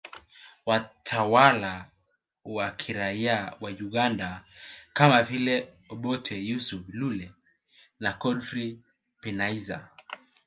Watawala 0.65 1.85
wa 2.45 2.71
kiraia 2.71 3.53
wa 3.61 3.69
Uganda 3.69 4.43
kama 4.93 5.23
vile 5.23 5.73
Obote 5.89 6.39
Yusuf 6.45 6.81
Lule 6.89 7.31
na 7.99 8.13
Godfrey 8.13 8.79
Binaisa 9.23 9.87